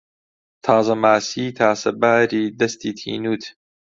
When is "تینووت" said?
2.99-3.43